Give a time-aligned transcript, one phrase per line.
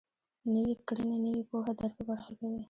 [0.51, 2.57] نويې کړنې نوې پوهه در په برخه کوي.